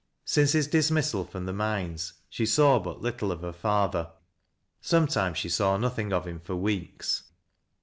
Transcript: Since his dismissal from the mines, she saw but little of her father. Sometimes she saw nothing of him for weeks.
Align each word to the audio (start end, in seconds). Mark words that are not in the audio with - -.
Since 0.25 0.53
his 0.53 0.65
dismissal 0.65 1.25
from 1.25 1.45
the 1.45 1.53
mines, 1.53 2.13
she 2.27 2.47
saw 2.47 2.79
but 2.79 3.03
little 3.03 3.31
of 3.31 3.41
her 3.41 3.53
father. 3.53 4.09
Sometimes 4.81 5.37
she 5.37 5.47
saw 5.49 5.77
nothing 5.77 6.11
of 6.11 6.25
him 6.25 6.39
for 6.39 6.55
weeks. 6.55 7.25